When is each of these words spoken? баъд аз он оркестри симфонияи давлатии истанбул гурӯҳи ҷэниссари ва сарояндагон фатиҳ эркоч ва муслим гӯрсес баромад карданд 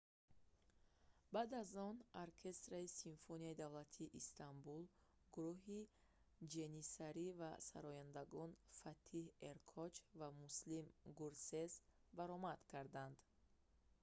баъд 1.33 1.49
аз 1.61 1.71
он 1.87 1.95
оркестри 2.25 2.81
симфонияи 3.01 3.59
давлатии 3.63 4.13
истанбул 4.21 4.83
гурӯҳи 5.35 5.81
ҷэниссари 6.53 7.27
ва 7.39 7.51
сарояндагон 7.69 8.51
фатиҳ 8.79 9.25
эркоч 9.51 9.93
ва 10.19 10.27
муслим 10.41 10.85
гӯрсес 11.19 11.73
баромад 12.17 12.59
карданд 12.71 13.17